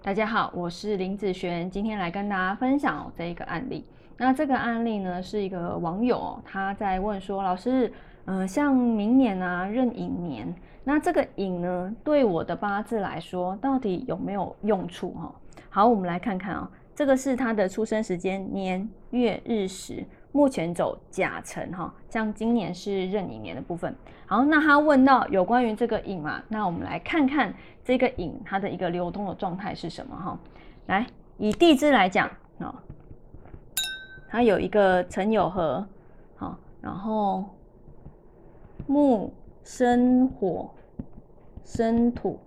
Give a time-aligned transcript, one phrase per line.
[0.00, 3.84] 大家好，我是林子璇，今天来跟大家分享这一个案例。
[4.16, 7.92] 那这个案例呢，是一个网友他在问说，老师，
[8.24, 10.54] 呃，像明年啊壬寅年，
[10.84, 15.34] 那这个寅呢，对我的八字来说，到底有没有用处哈？
[15.68, 20.06] 好，我们来看看啊，这个是他的出生时间年月日时。
[20.32, 23.94] 目前走甲辰哈，像今年是壬寅年的部分。
[24.26, 30.38] 好，那他问到有关于这个寅嘛，那我们来看看这个寅它的一个流动的状态是什么哈。
[30.86, 31.06] 来，
[31.38, 32.74] 以地支来讲啊，
[34.28, 35.86] 它有一个辰酉合，
[36.36, 37.44] 好，然后
[38.86, 39.32] 木
[39.64, 40.70] 生火，
[41.64, 42.38] 生土，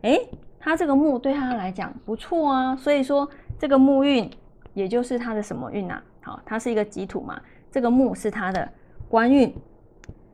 [0.00, 0.18] 哎，
[0.58, 3.28] 它这个木对他来讲不错啊，所以说
[3.58, 4.30] 这个木运
[4.72, 6.02] 也就是它的什么运啊？
[6.24, 8.68] 好，它是一个己土嘛，这个木是它的
[9.08, 9.54] 官运，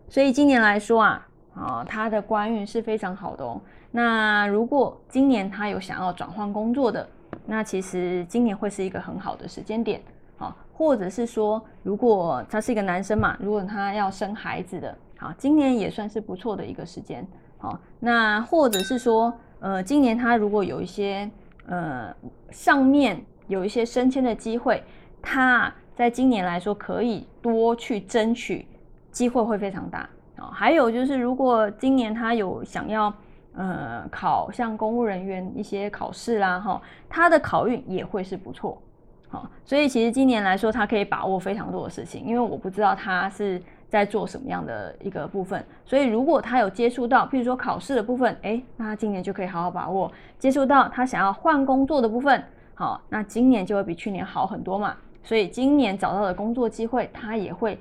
[0.08, 3.60] 所以今年来说啊，啊，它的官运是非常好的哦。
[3.90, 7.06] 那如果今年他有想要转换工作的，
[7.44, 10.00] 那其实今年会是一个很好的时间点，
[10.36, 17.26] 好，或者是说，如果他是一个男生嘛，如果他要生孩子的，好，今年也算是不错的一个时间，
[17.58, 21.28] 好，那或者是说，呃，今年他如果有一些
[21.66, 22.14] 呃
[22.52, 24.82] 上面有一些升迁的机会，
[25.22, 25.72] 他。
[25.96, 28.64] 在今年来说，可以多去争取，
[29.10, 30.48] 机会会非常大啊。
[30.50, 33.12] 还有就是，如果今年他有想要
[33.52, 38.80] 呃考像公务人员一些考试啦，哈，他的考运也会是不错，
[39.28, 39.50] 好。
[39.62, 43.60] 所以其实今年来说，他可以把握非常多的事情，因为我不知道他是
[43.90, 52.42] 在做什么样的一个部分，所以如果他有接触到，譬如说考试的部分，哎，那他今年就可以好好把握；接触到他想要换工作的部分，
[52.74, 54.96] 好，那今年就会比去年好很多嘛。
[55.22, 57.78] 所以今年找到的工作机会，他也会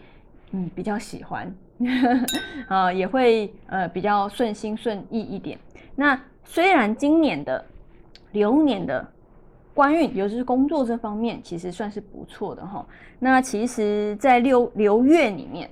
[0.51, 1.51] 嗯比较喜欢，
[2.67, 5.57] 啊也会呃比较顺心顺意一点。
[5.95, 7.63] 那虽然今年的
[8.33, 9.07] 流年的
[9.73, 12.85] 官运，尤其是工作这方面，其实算是不错的哈。
[13.17, 15.69] 那其实，在六流月里面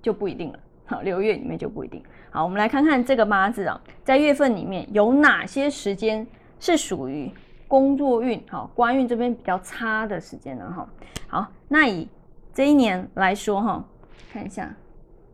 [0.00, 2.02] 就不一定了，好，流月里面就不一定。
[2.30, 6.26] 好，我们来看看这个八字啊，在月份里面有哪些时间
[6.60, 7.30] 是属于。
[7.70, 10.88] 工作运好，官运这边比较差的时间了哈。
[11.28, 12.08] 好，那以
[12.52, 13.84] 这一年来说哈，
[14.32, 14.74] 看一下，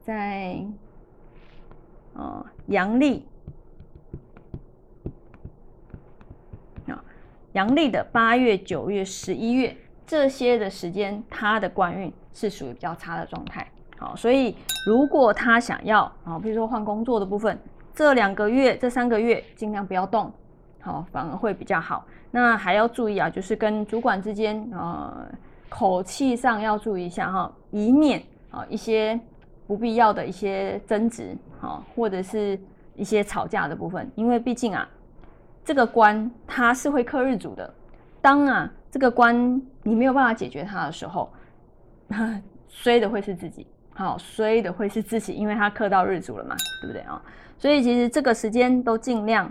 [0.02, 0.62] 在
[2.12, 3.26] 呃阳历
[6.88, 7.02] 啊，
[7.54, 9.74] 阳历的八月、九月、十一月
[10.06, 13.66] 这些的时间，他的官运是属于比较差的状态。
[13.96, 14.54] 好，所以
[14.86, 17.58] 如果他想要啊，比如说换工作的部分，
[17.94, 20.30] 这两个月、这三个月尽量不要动，
[20.86, 22.06] 好，反而会比较好。
[22.30, 25.26] 那还要注意啊，就是跟主管之间啊，
[25.68, 29.18] 口气上要注意一下哈，以免啊一些
[29.66, 32.56] 不必要的一些争执啊，或者是
[32.94, 34.08] 一些吵架的部分。
[34.14, 34.88] 因为毕竟啊，
[35.64, 37.74] 这个官它是会克日主的。
[38.20, 41.28] 当啊这个官你没有办法解决它的时候，
[42.68, 47.20] 衰的会是自己，好衰的会是自己，因为它克到日主了嘛，对不对啊？
[47.58, 49.50] 所以其实这个时间都尽量。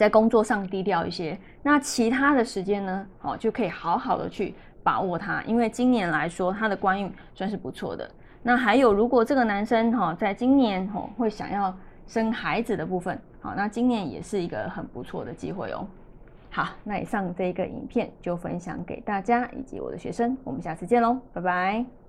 [0.00, 3.06] 在工作上低调一些，那其他的时间呢？
[3.20, 8.10] 哦，就可以好好的去把握它，因为今年来说，他的官运算是不错的。
[8.42, 15.86] 那还有，如果这个男生哈，在今年哦会想要生孩子的部分，好，那今年也是一个很不错的机会哦。
[16.48, 21.99] 好，那以上这个影片就分享给大家以及我的学生，我们下次见喽，拜拜。